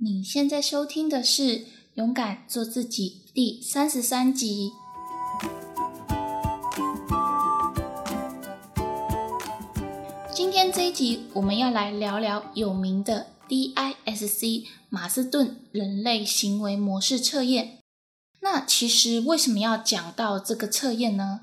[0.00, 1.42] 你现在收听的是
[1.94, 4.70] 《勇敢做自己》第三十三集。
[10.32, 17.78] 今天这一集，我们要来聊聊有名的 DISC 马斯顿人类行为模式测验。
[18.40, 21.40] 那其实为什么要讲到这个测验呢？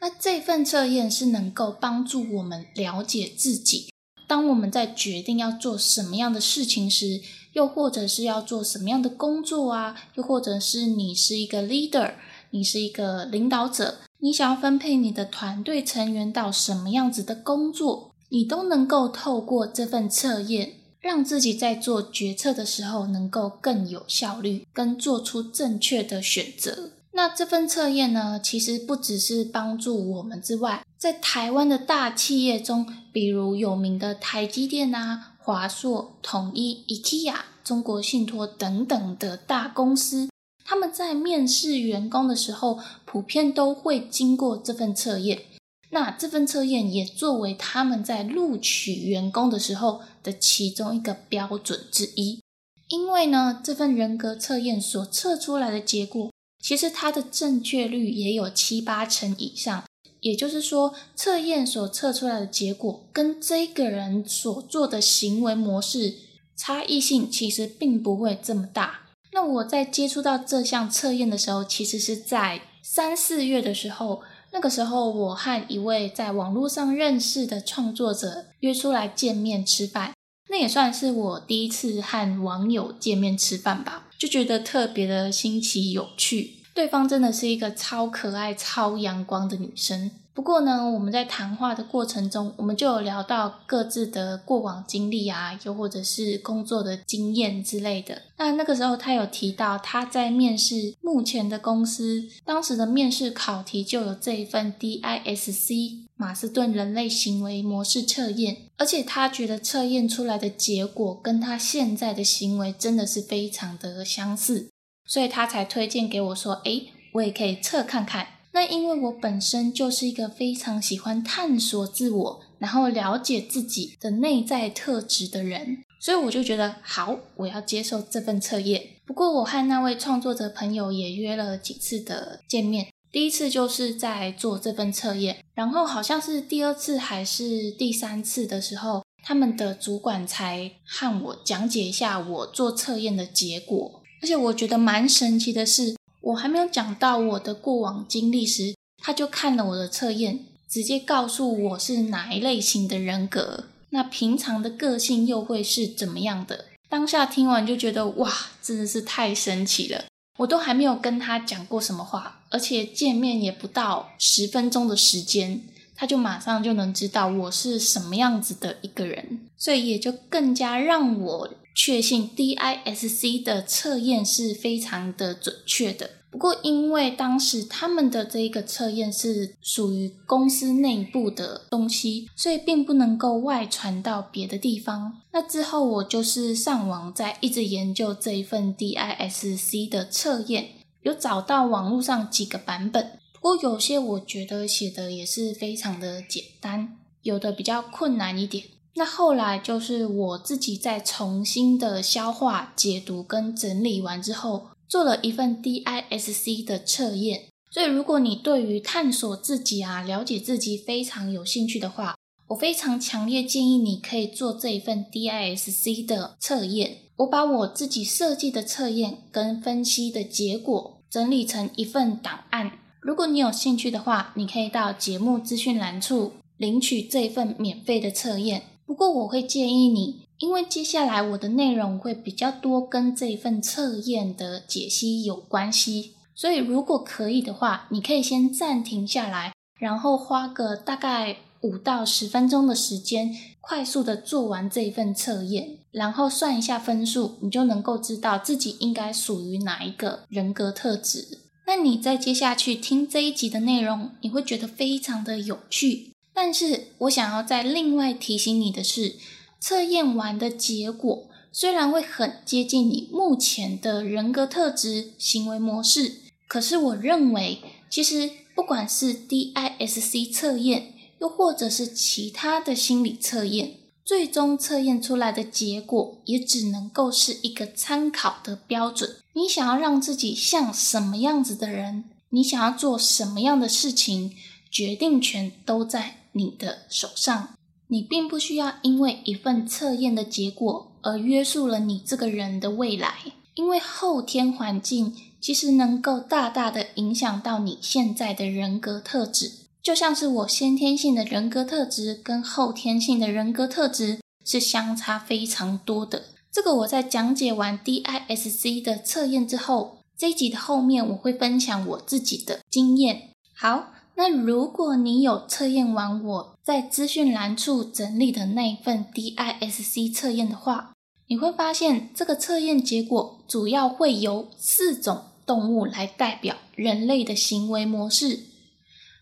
[0.00, 3.90] 那这份测验是能够帮助我们了解自己。
[4.26, 7.22] 当我们在决定要做什么样的事情时，
[7.58, 12.12] 又或者是要做什么样的工作啊，又或者是你是一个 leader，
[12.50, 26.92] 你是一个领导者，你想要分配你的团队成员到什么样子的工作，你都能够透过这份测验，让自己在做决策的时候能够更有效率，跟做出正确的选择。
[27.14, 37.34] 那这份测验呢，其实不只是帮助我们之外，在台湾的大企业中，比如有名的台积电啊、华硕、统一、IKEA、
[37.68, 40.30] 中国信托等等的大公司，
[40.64, 45.42] 他们在面试员工的时候，普遍都会经过这份测验。
[45.90, 52.40] 那这份测验也作为他们在录取员工的时候的其中一个标准之一。
[52.88, 56.30] 因为呢，这份人格测验所测出来的结果。
[56.64, 59.84] 其实它的正确率也有七八成以上，
[60.20, 66.14] 也就是说，测验所测出来的结果跟这个人所做的行为模式
[66.58, 69.02] 差异性其实并不会这么大。
[69.32, 80.14] 那我在接触到这项测验的时候，其实是在三四月的时候，那个时候我和一位在网络上认识的创作者约出来见面吃饭，
[80.50, 84.08] 那也算是我第一次和网友见面吃饭吧。
[84.18, 90.10] 就觉得特别的新奇有趣，对方真的是一个超可爱、超阳光的女生。
[90.38, 98.22] 不过呢，我们在谈话的过程中，我们就有聊到各自的过往经历啊，又或者是工作的经验之类的。
[98.36, 114.70] 那那个时候，他有提到他在面试目前的公司，当时的面试考题就有这一份 DISC 马斯顿人类行为模式测验，而且他觉得测验出来的结果跟他现在的行为真的是非常的相似，
[115.04, 128.82] 所以他才推荐给我说：“诶，我也可以测看看。”那因为我本身就是一个非常喜欢探索自我，然后了解自己的内在特质的人，所以我就觉得好，我要接受这份测验。
[129.04, 145.97] 不过我和那位创作者朋友也约了几次的见面，第一次就是在做这份测验，然后好像是第二次还是第三次的时候，他们的主管才和我讲解一下我做测验的结果，而且我觉得蛮神奇的是。
[146.20, 153.64] 我还没有讲到我的过往经历时，他就看了我的测验，直接告诉我是哪一类型的人格。
[153.90, 156.66] 那平常的个性又会是怎么样的？
[156.88, 160.04] 当下听完就觉得哇，真的是太神奇了！
[160.38, 165.62] 我都还没有跟他讲过什么话，而且见面也不到十分钟的时间，
[165.94, 176.10] 他就马上就能知道我是什么样子的一个人，所以也就更加让我确信 DISC 的测验是非常的准确的。
[176.28, 185.20] 不过，因为当时他们的这一个测验是属于公司内部的东西，所以并不能够外传到别的地方。
[185.30, 190.70] 那之后，我就是上网在一直研究这一份 DISC 的测验，
[191.02, 193.20] 有找到网络上几个版本。
[193.32, 198.64] 不过，有些我觉得写的也是非常的简单，有的比较困难一点。
[198.98, 204.68] 那后来就是我自己再重新的消化、解读跟整理完之后。
[204.88, 212.16] 做了一份 DISC 的测验，所以如果你对于探索自己啊、了解自己非常有兴趣的话，
[212.46, 217.00] 我非常强烈建议你可以做这一份 DISC 的测验。
[217.18, 222.78] 我把我自己设计的测验跟分析的结果整理成一份档案。
[223.02, 228.62] 如果你有兴趣的话，你可以到节目资讯栏处领取这份免费的测验。
[228.88, 230.22] 不过我会建议你。
[230.38, 251.40] 因为接下来我的内容会比较多跟这一份测验的解析有关系，所以如果可以的话，你可以先暂停下来，然后花个大概五到十分钟的时间，快速的做完这一份测验，然后算一下分数，你就能够知道自己应该属于哪一个人格特质。
[251.66, 256.12] 那你再接下去听这一集的内容，你会觉得非常的有趣。
[256.40, 259.16] 但是我想要再另外提醒你的是。
[259.60, 267.58] 测验完的结果虽然会很接近你目前的人格特质、行为模式，可是我认为，
[267.90, 273.74] 其实不管是 DISC 测验，又或者是其他的心理测验，
[274.04, 279.16] 最终测验出来的结果也只能够是一个参考的标准。
[279.32, 284.36] 你想要让自己像什么样子的人，你想要做什么样的事情，
[284.70, 287.50] 决定权都在你的手上。
[287.88, 293.14] 你并不需要因为一份测验的结果而约束了你这个人的未来，
[293.54, 299.52] 因为后天环境其实能够大大的影响到你现在的人格特质。
[299.82, 306.24] 就像是我先天性的人格特质跟后天性的人格特质是相差非常多的。
[306.52, 313.30] 这个我在讲解完 DISC 的测验之后，这一集的后面我会分享我自己的经验。
[313.54, 320.92] 好，那如果你有测验完我在资讯栏处整理的那一份 DISC 测验的话，
[321.28, 328.40] 你会发现这个测验结果主要会由四种动物来代表人类的行为模式。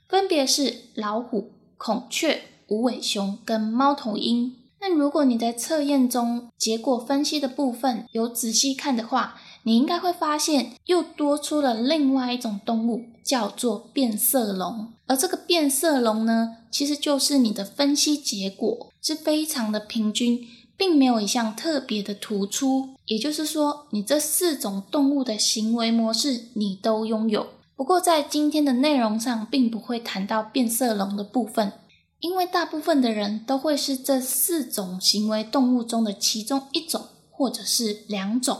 [0.08, 4.56] 分别是老虎、孔雀、无尾熊跟猫头鹰。
[4.88, 9.34] 但如果你在测验中结果分析的部分有仔细看的话，
[9.64, 14.92] 你应该会发现又多出了另外一种动物，叫做变色龙。
[15.08, 20.46] 而这个变色龙呢，其实就是你的分析结果是非常的平均，
[20.76, 22.90] 并没有一项特别的突出。
[23.06, 27.48] 也就是说，你这四种动物的行为模式你都拥有。
[27.74, 31.72] 不过，在今天的内容上，并不会谈到变色龙的部分，
[32.20, 38.58] 因为大部分的人都会是这四种行为动物中的其中一种，或者是两种。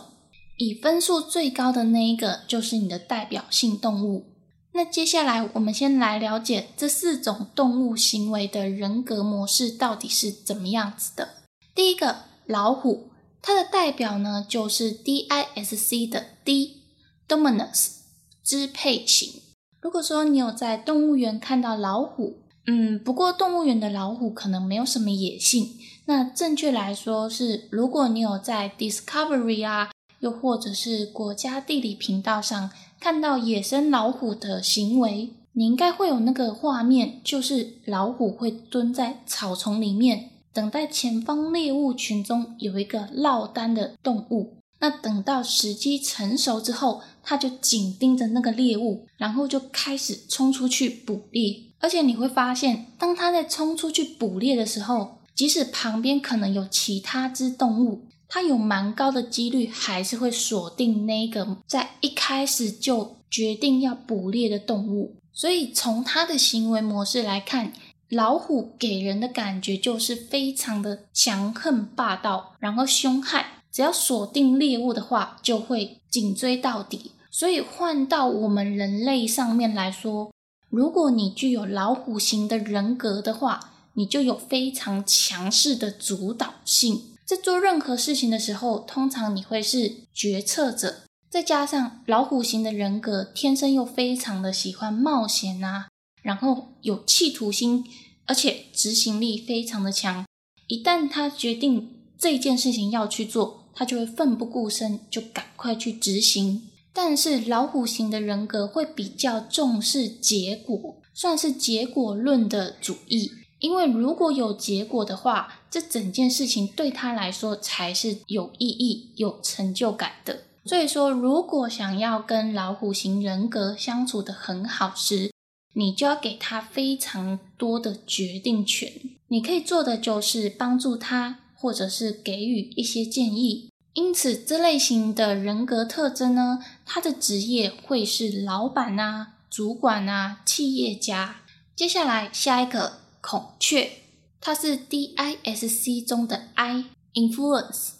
[0.58, 4.32] 以分数最高的那一个，就是你的代表性动物。
[4.72, 11.28] 那接下来，我们先来了解这四种动物行为的人格模式到底是怎么样子的。
[11.74, 13.10] 第一个，老虎，
[13.42, 17.96] 它的代表呢，就是 DISC 的 D，Dominus。
[18.44, 19.42] 支配型。
[19.80, 25.78] 如果说你有在动物园看到老虎，嗯，不过动物园的老虎可能没有什么野性。
[26.06, 29.90] 那正确来说是，如果你有在 Discovery 啊，
[30.20, 44.54] 又或者是国家地理频道上看到野生老虎的行为，你应该会有那个画面，就是老虎会蹲在草丛里面，等待前方猎物群中有一个落单的动物。
[44.78, 51.64] 那等到时机成熟之后，他就紧盯着那个猎物，然后就开始冲出去捕猎。
[51.80, 65.16] 而且你会发现，当他在冲出去捕猎的时候，即使旁边可能有其他只动物，他有蛮高的几率还是会锁定那个在一开始就决定要捕猎的动物。
[65.32, 67.72] 所以从他的行为模式来看，
[68.08, 73.44] 老虎给人的感觉就是非常的强横霸道，然后凶悍。
[73.70, 77.10] 只要锁定猎物的话，就会紧追到底。
[77.36, 80.32] 所以换到我们人类上面来说，
[80.70, 87.14] 如果你具有老虎型的人格的话，你就有非常强势的主导性。
[87.26, 91.02] 在做任何事情的时候，通常你会是决策者。
[91.28, 95.88] 再加上老虎型的人格，天生又非常的喜欢冒险啊，
[96.22, 97.84] 然后有企图心，
[98.24, 100.24] 而且执行力非常的强。
[100.68, 106.70] 一旦他决定这件事情要去做，他就会奋不顾身，就赶快去执行。
[106.96, 113.30] 但是老虎型的人格会比较重视结果，算是结果论的主义。
[113.58, 120.44] 因为如果有结果的话，这整件事情对他来说才是有意义、有成就感的。
[120.64, 125.30] 所以说，如果想要跟老虎型人格相处的很好时，
[125.74, 128.90] 你就要给他非常多的决定权。
[129.28, 131.40] 你可以做的就是帮助他。
[131.58, 141.36] 或者是给予一些建议，因此这类型的人格特征呢，他的职业会是老板啊、主管啊、企业家。
[141.74, 143.90] 接下来下一个孔雀，
[144.38, 147.92] 它是 DISC 中的 I，influence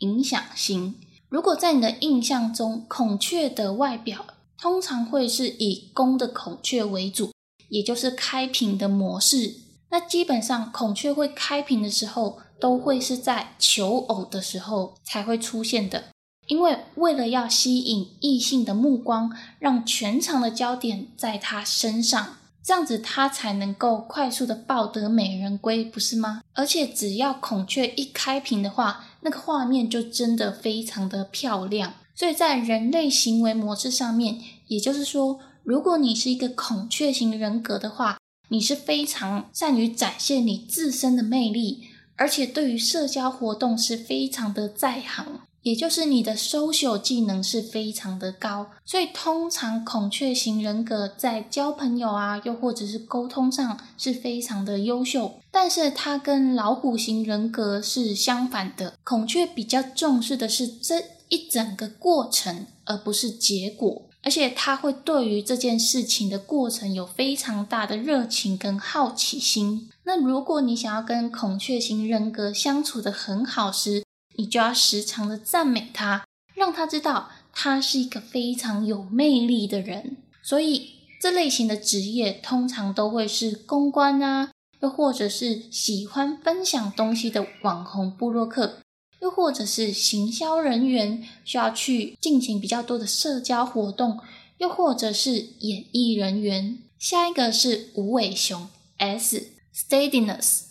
[0.00, 0.96] 影响型。
[1.30, 4.26] 如果在你的印象中，孔雀的外表
[4.60, 7.32] 通常会是以公的孔雀为主，
[7.70, 9.54] 也就是开屏的模式。
[9.88, 12.40] 那基本上孔雀会开屏的时候。
[12.60, 16.04] 都会是在求偶的时候才会出现的，
[16.46, 26.42] 因为为了要吸引异性的目光，让全场的焦点在他身上，这样子他才能够快速的抱得美人归，不是吗？
[26.54, 31.94] 而且只要孔雀一开屏的话，那个画面就真的非常的漂亮。
[32.14, 41.87] 所以在人类行为模式上面，也就是说，如果你是一个孔雀型人格的话，你是非常善于展现你自身的魅力。
[42.18, 48.66] 而且对于社交活动是非常的在行，也就是你的 social 技能是非常的高。
[48.84, 55.40] 所以通常孔雀型人格在交朋友啊，又或者是沟通上是非常的优秀。
[55.50, 64.02] 但是它跟老虎型人格是相反的，孔雀比较重视的是这一整个过程，而不是结果。
[64.20, 69.88] 而且他会对于这件事情的过程有非常大的热情跟好奇心。
[70.08, 74.02] 那如果你想要跟孔雀型人格相处的很好时，
[74.38, 76.24] 你就要时常的赞美他，
[76.54, 80.16] 让他知道他是一个非常有魅力的人。
[80.42, 84.50] 所以这类型的职业通常都会是公关啊，
[84.80, 88.78] 又或者是喜欢分享东西的网红部落客。
[89.20, 94.20] 又或者是行销人员需要去进行比较多的社交活动，
[94.56, 96.78] 又或者是演艺人员。
[96.98, 100.62] 下一个是无尾熊 S steadiness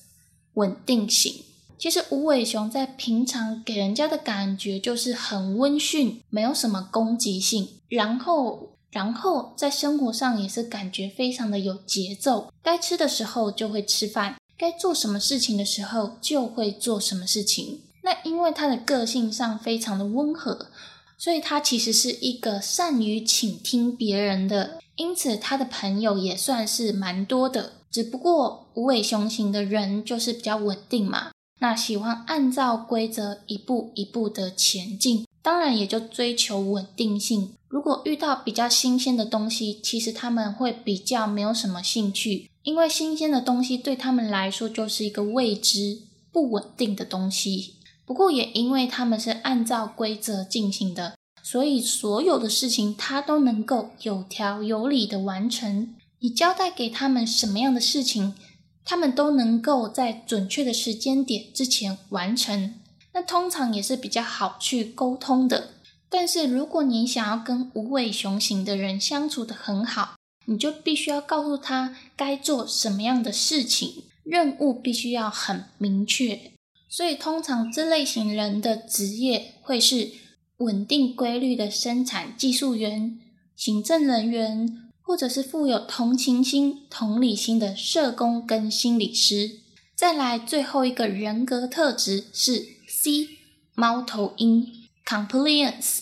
[0.56, 1.44] 稳定型。
[1.78, 7.70] 其实无尾熊在平常给人家的感觉就是很温驯，没有什么攻击性。
[7.88, 17.82] 然后，然后在生活上也是感觉非常的有节奏，该吃的时候就会吃饭，该做什么事情的时候就会做什么事情。
[18.04, 20.70] 那因为他的个性上非常的温和，
[21.18, 27.74] 所以他其实是一个善于倾听别人的，因此他的朋友也算是蛮多的。
[27.92, 37.54] 只不过无尾熊型的人就是比较稳定嘛，那喜欢按照规则一步一步的前进，当然也就追求稳定性。
[37.68, 46.02] 如果遇到比较新鲜的东西，其实他们会比较没有什么兴趣，因为新鲜的东西对他们来说就是一个未知、
[46.32, 47.74] 不稳定的东西。
[48.06, 55.94] 不过也因为他们是按照规则进行的，所以所有的事情他都能够有条有理的完成。
[56.20, 58.36] 你交代给他们什么样的事情，
[58.84, 62.76] 他们都能够在准确的时间点之前完成。
[63.14, 65.74] 那通常也是比较好去沟通的。
[66.10, 76.52] 但是如果你想要跟无尾熊型的人相处的很好，你就必须要告诉他该做什么样的事情，任务必须要很明确。
[76.90, 80.12] 所以，通常这类型人的职业会是
[80.58, 83.20] 稳定规律的生产技术员、
[83.58, 89.62] 行政人员，或者是富有同情心、同理心的社工跟心理师。
[89.96, 93.30] 再来，最后一个人格特质是 C
[93.74, 94.68] 猫头鹰
[95.06, 96.00] （Compliance）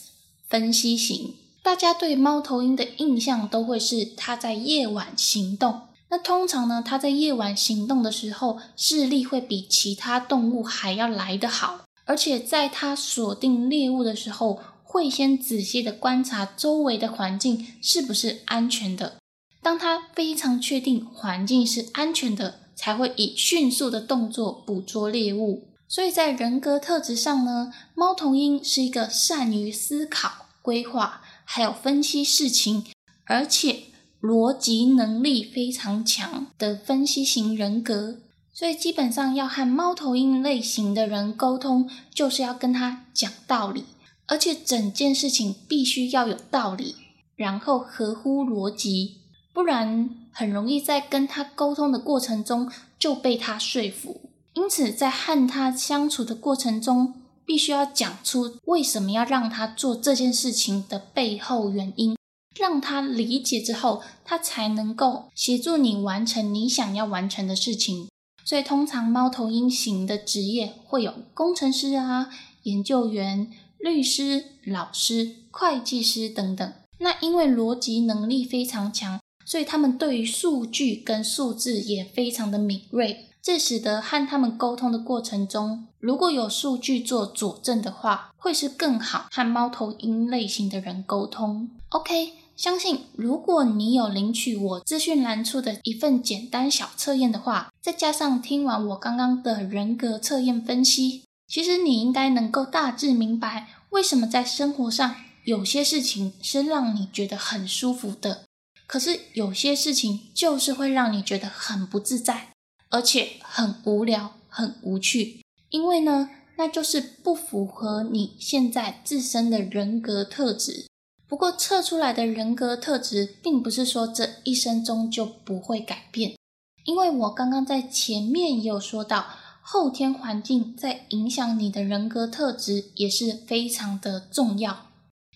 [0.49, 1.35] 分析型。
[1.61, 5.81] 大家对猫头鹰的印象都会是它在夜晚行动。
[6.09, 14.59] 那通常呢，它在夜晚行动的时候，视力会比其他动物还要来得好，而且在它锁定猎物的时候，
[14.95, 19.17] 会先仔细的观察周围的环境是不是安全的。
[19.61, 25.67] 当它非常确定环境是安全的，才会以迅速的动作捕捉猎物。
[25.89, 32.85] 所以在人格特质上呢，猫头鹰是一个善于思考、规划，还有分析事情，
[33.25, 33.87] 而且。
[34.21, 38.17] 逻辑能力非常强的分析型人格，
[38.51, 43.83] 所以基本上要和猫头鹰类型的人沟通，就是要跟他讲道理，
[44.27, 46.95] 而且整件事情必须要有道理，
[47.35, 49.17] 然后合乎逻辑，
[49.53, 54.29] 不然很容易在跟他沟通的过程中就被他说服。
[54.53, 57.13] 因此，在和他相处的过程中，
[57.45, 62.15] 必须要讲出为什么要让他做这件事情的背后原因。
[62.57, 68.07] 让他理解之后，他才能够协助你完成你想要完成的事情。
[68.45, 72.29] 所以，通常猫头鹰型的职业会有工程师啊、
[72.63, 73.51] 研究员、
[73.85, 76.73] 律师、老师、会计师等等。
[76.97, 83.27] 那因为逻辑能力非常强，所以他们对于数据跟数字也非常的敏锐。
[83.43, 91.69] 这使得和他们沟通的过程中，如果有数据做佐证的话，会是更好和猫头鹰类型的人沟通。
[91.89, 92.33] OK。
[92.55, 108.43] 相信如果你有领取我资讯栏处的一份简单小测验的话，再加上听完我刚刚的人格测验分析，其实你应该能够大致明白为什么在生活上有些事情是让你觉得很舒服的，
[108.85, 112.49] 可是有些事情就是会让你觉得很不自在，
[112.89, 120.87] 而且很无聊、很无趣，因为呢，那就是不符合你现在自身的人格特质。
[121.25, 126.35] 不过测出来的人格特质，并不是说这一生中就不会改变，
[126.83, 129.27] 因为我刚刚在前面也有说到，
[129.67, 134.91] 后天环境在影响你的人格特质也是非常的重要，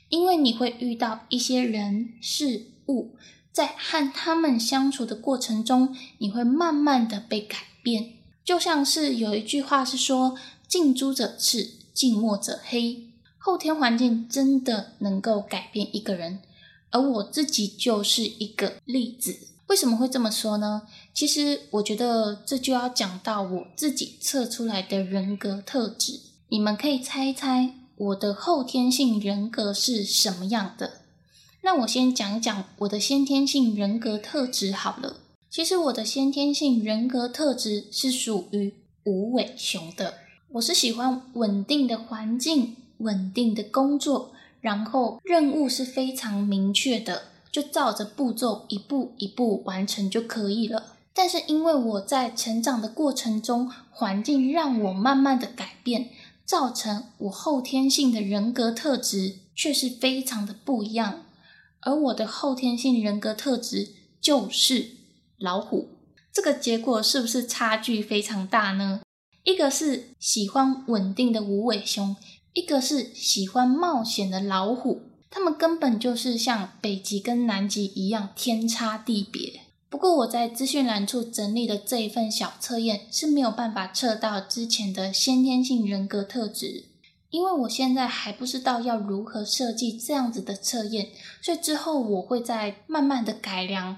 [0.09, 3.15] 因为你会遇到一些人事物，
[3.51, 13.07] 在和他们相处的过程中，你会慢慢的被改变，就像是有一句话是说，近朱者赤，近墨者黑。
[13.39, 16.37] 后天环境真的能够改变一个人，
[16.91, 19.35] 而我自己就是一个例子。
[19.69, 20.83] 为什么会这么说呢？
[21.13, 26.19] 其实我觉得这就要讲到我自己测出来的人格特质。
[26.49, 31.01] 你们可以猜一猜我的后天性人格是什么样的？
[31.61, 35.17] 那我先讲一讲我的先天性人格特质好了。
[35.49, 38.73] 其实我的先天性人格特质是属于
[39.03, 40.15] 无尾熊的。
[40.53, 42.75] 我是喜欢稳定的环境。
[42.99, 50.97] 稳定的工作，然后任务是非常明确的，就照着步骤一步一步完成就可以了。
[51.21, 56.11] 但是因为我在成长的过程中，环境让我慢慢的改变，
[56.45, 61.25] 造成我后天性的人格特质却是非常的不一样。
[61.81, 63.89] 而我的后天性人格特质
[64.21, 64.91] 就是
[65.37, 65.89] 老虎，
[66.31, 69.01] 这个结果是不是差距非常大呢？
[69.43, 72.15] 一个是喜欢稳定的无尾熊。
[72.53, 79.58] 一个是喜欢冒险的老虎，他们根本就是像北极跟南极一样天差地别。
[79.89, 86.85] 不过我在资讯栏处整理的这一份小测验是没有办法测到之前的先天性人格特质，
[87.31, 91.09] 因为我现在还不知道要如何设计这样子的测验，
[91.41, 93.97] 所以之后我会再慢慢的改良，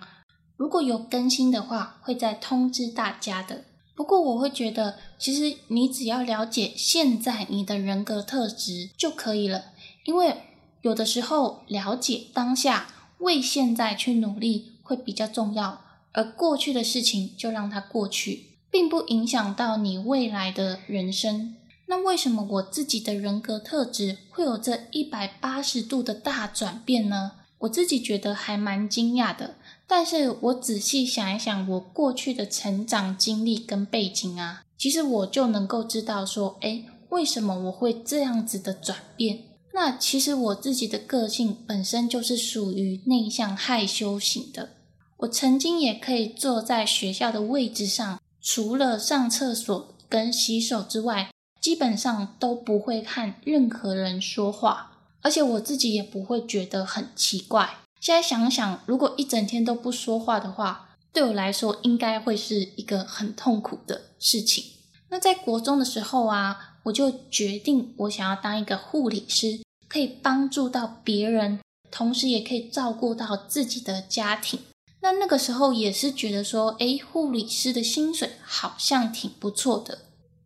[0.56, 3.66] 如果有更新的话，会再通知大家的。
[3.94, 9.66] 不过我会觉得，其实你只要了解现在你的人格特质就可以了，
[10.06, 10.38] 因为
[10.82, 12.88] 有的时候了解当下，
[13.20, 15.80] 为现在去努力会比较重要，
[16.12, 21.56] 而过去的事情就让它过去，并不影响到你未来的人生。
[21.88, 27.32] 那为什么我自己的人格特质会有这一百八十度的大转变呢？
[27.60, 29.56] 我自己觉得还蛮惊讶的。
[29.88, 39.44] 但是我仔细想一想，我过去的成长经历跟背景啊，其实我就能够知道说，哎，为什么我会这样子的转变？
[39.74, 44.81] 那其实我自己的个性本身就是属于内向害羞型的。
[45.22, 57.78] 我曾经也可以坐在学校的位置上，除了上厕所跟洗手之外，基本上都不会看任何人说话，而且我自己也不会觉得很奇怪。
[58.00, 64.64] 现在想想，如果一整天都不说话的话，对我来说应该会是一个很痛苦的事情。
[65.10, 71.60] 那在国中的时候啊，我就决定我想要当一个护理师，可以帮助到别人，
[71.92, 74.60] 同时也可以照顾到自己的家庭。
[75.02, 80.00] 那那个时候也是觉得说，诶，护理师的薪水好像挺不错的，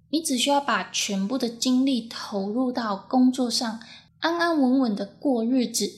[0.10, 3.80] 你只需要把全部的精力投入到工作上，
[4.20, 5.92] 安安稳稳的过日子。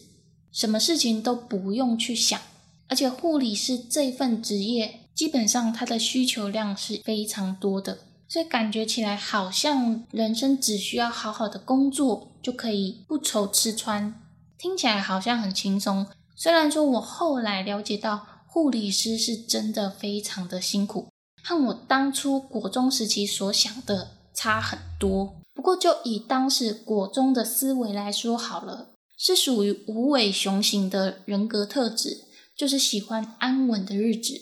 [0.51, 2.41] 什么事情都不用去想，
[2.87, 14.19] 而且护理师这份职业，基本上它的需求量是非常多的，所以感觉起来好像人生只需要好好的工作就可以不愁吃穿，
[14.57, 16.07] 听起来好像很轻松。
[16.35, 18.25] 虽然说我后来了解到
[18.57, 21.09] 护理师是真的非常的辛苦，
[21.43, 25.35] 和我当初国中时期所想的差很多。
[25.53, 28.95] 不过就以当时国中的思维来说好了。
[29.15, 32.23] 是属于无尾熊型的人格特质，
[32.57, 34.33] 就是喜欢安稳的日子。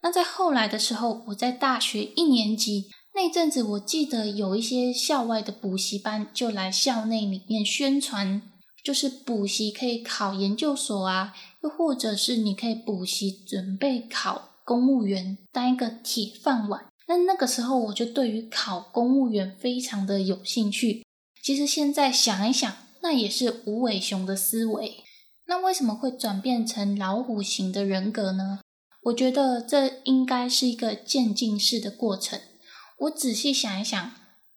[0.00, 8.42] 那在后来的时候，我在大学一年级那阵子，我记得有一些校外的补习班就来校内里面宣传，
[8.84, 11.34] 就是补习可以考研究所啊，
[11.66, 16.86] 又或者是你可以补习准备考公务员，当一个铁饭碗。
[17.08, 21.04] 那那个时候，我就对于考公务员非常的有兴趣。
[21.42, 22.72] 其实现在想一想。
[23.02, 25.04] 那也是无尾熊的思维。
[25.46, 28.58] 那为什么会转变成老虎型的人格呢？
[29.04, 32.40] 我觉得这应该是一个渐进式的过程。
[32.98, 34.10] 我仔细想一想，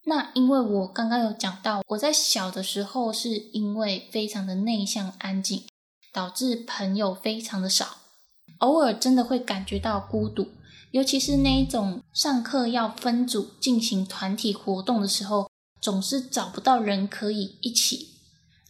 [0.05, 5.65] 那因为我刚刚有讲到，我在小的时候是因为非常的内向安静，
[6.11, 7.97] 导致朋友非常的少，
[8.59, 10.49] 偶尔真的会感觉到孤独，
[10.91, 18.09] 尤其是那一种上课要分组进行团体活动的时候，总是找不到人可以一起。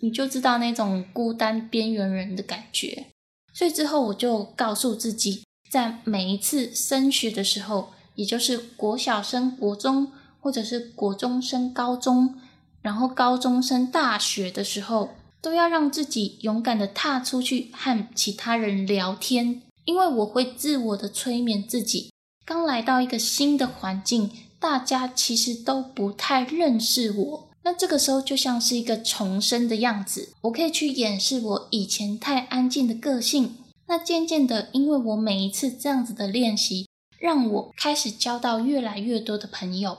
[0.02, 3.08] 你就知道那种孤单边缘人的感觉，
[3.54, 12.40] 所以之后我就告诉自己，在每一次升学的时候，也就是国小升国中，或者是国中升高中，
[12.82, 15.10] 然后高中升大学的时候，
[15.42, 22.12] 都要让自己勇敢的踏出去和其他人聊天，因为我会自我的催眠自己，
[22.46, 27.50] 刚来到一个新的环境，大家其实都不太认识我。
[27.64, 33.56] 那这个时候就像是一个重生的样子，我可以去掩饰我以前太安静的个性。
[33.88, 39.98] 那渐渐的，因为我每一次这样子的练习，让我开始交到越来越多的朋友。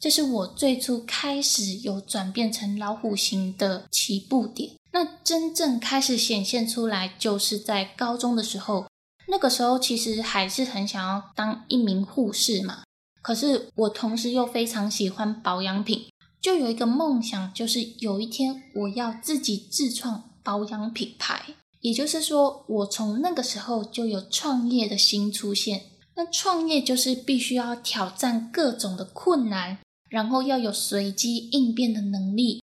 [0.00, 4.72] 这是我最初开始有转变成老虎型的起步点。
[4.92, 8.86] 那真正开始显现出来，就是在高中的时候。
[9.30, 12.82] 那个时候其实还是很想要当一名护士嘛。
[13.20, 16.06] 可是我同时又非常喜欢保养品，
[16.40, 21.42] 就有一个梦想，就是有一天我要自己自创保养品牌。
[21.80, 25.82] 也就是说，我从那个时候就有创业的心出现。
[26.16, 32.62] 那创业就是必须要挑战各种的困难，然后要有随机应变的能力。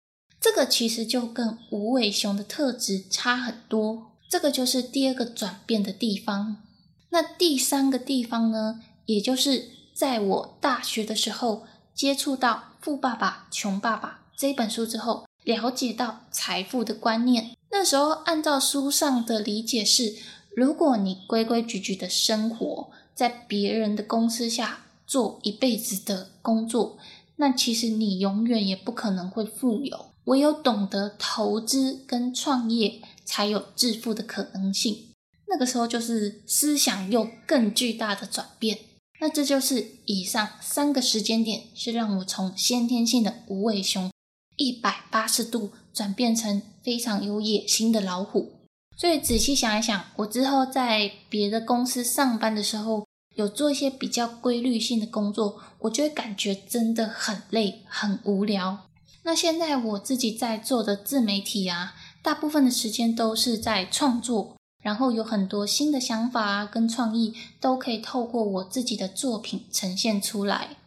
[0.47, 4.13] 这个其实就跟无尾熊的特质差很多。
[4.29, 6.63] 这个就是第二个转变的地方。
[7.09, 17.51] 那第三个地方呢，也就是在我大学的时候接触到《富爸爸穷爸爸》这本书之后，了解到财富的观念。
[17.71, 20.15] 那时候按照书上的理解是，
[20.55, 22.89] 如果你规规矩矩的生活。
[23.13, 26.99] 在别人的公司下做一辈子的工作，
[27.37, 30.05] 那其实你永远也不可能会富有。
[30.27, 35.09] 唯有懂得投资跟创业，才有致富的可能性。
[35.49, 38.79] 那个时候就是思想又更巨大的转变。
[39.19, 44.11] 那这就是以上三个时间点，是让我从先天性的无尾熊
[44.55, 48.53] 一百八十度转变成非常有野心的老虎。
[48.95, 53.05] 所以仔细想一想，我之后在别的公司上班的时候。
[53.35, 58.87] 有做一些比较规律性的工作，我就会感觉真的很累、很无聊。
[59.27, 70.77] 那现在我自己在做的自媒体啊，大部分的时间都是在创作，然后有很多新的想法啊跟创意，都可以透过我自己的作品呈现出来。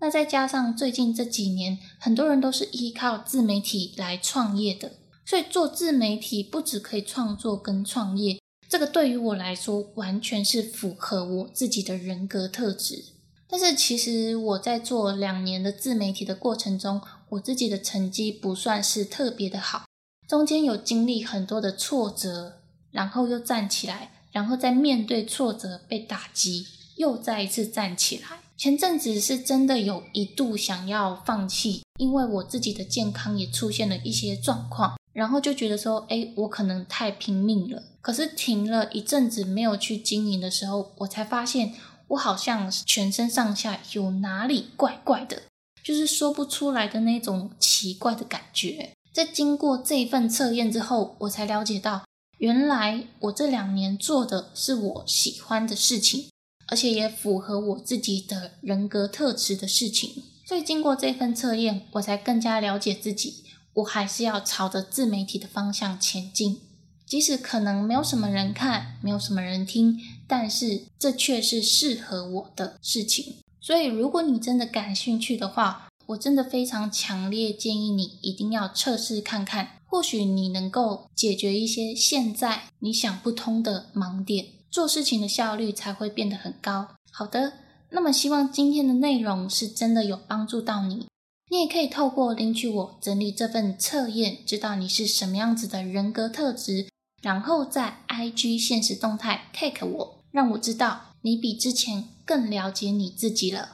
[0.00, 4.92] 那再加上最近这几年，很多人都是依靠自媒体来创业的，
[5.26, 8.40] 所以做自媒体不只可以创作跟创业。
[8.66, 13.04] 这个对于我来说，完全是符合我自己的人格特质。
[13.52, 19.84] 但是其实我在做两年的自媒体的过程中，我自己的成绩不算是特别的好，
[20.28, 26.66] 中间有经历很多的挫折，然后又站起来，然后再面对挫折被打击，
[26.96, 28.40] 又再一次站起来。
[28.56, 34.96] 前阵子是真的有一度想要放弃，因为我自己的健康也出现了一些状况。
[35.12, 37.82] 然后就觉得说，哎，我可能太拼命了。
[38.00, 41.74] 可是停了一阵子没有去经营的时候，我才发现
[42.08, 45.42] 我好像全身上下有哪里怪怪的，
[45.82, 48.92] 就是说不出来的那种奇怪的感觉。
[49.12, 52.04] 在经过这一份测验之后，我才了解到，
[52.38, 56.28] 原来我这两年做的是我喜欢的事情，
[56.68, 60.22] 而且也符合我自己的人格特质的事情。
[60.46, 63.44] 所以经过这份测验，我才更加了解自己。
[63.74, 66.60] 我还是要朝着自媒体的方向前进，
[67.06, 73.36] 即使可能没有什么人看，没有什么人听，但是这却是适合我的事情。
[73.60, 86.88] 所以，如果你真的感兴趣的话，我真的非常强烈建议你一定要测试看看，或许你能够解决一些现在你想不通的盲点，做事情的效率才会变得很高。
[87.12, 87.52] 好的，
[87.90, 91.06] 那么希望今天的内容是真的有帮助到你。
[91.50, 96.88] 你也可以透过领取我整理这份测验，知道你是什么样子的人格特质，
[97.20, 103.70] 然后在 IG 现实动态 take 我，让我知道你比之前更了解你自己了。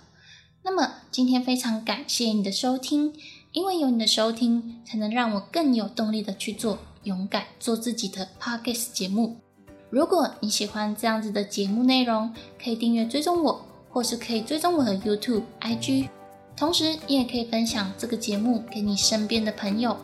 [0.63, 3.13] 那么今天非常感谢你的收听，
[3.53, 9.37] 因为有你的收听，才能让我更有动力的去做勇敢做自己的 podcast 节目。
[9.91, 16.09] 如果你喜欢这样子的节目内容，可以订阅追踪我，或是可以追踪我的 YouTube、IG。
[16.57, 19.95] 同时，你也可以分享这个节目给你身边的朋友，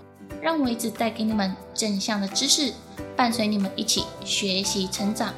[0.43, 2.75] 让我一直带给你们正向的知识，
[3.17, 5.33] 伴随你们一起学习成长。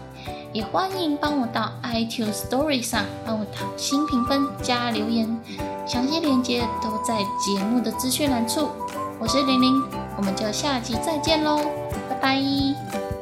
[0.54, 5.28] 也欢迎帮我到 iTunes Story 上帮我打新评分加留言，
[5.84, 8.68] 详细链接都在节目的资讯栏处。
[9.18, 9.82] 我是玲玲，
[10.16, 11.58] 我们就下期再见喽，
[12.08, 13.13] 拜拜。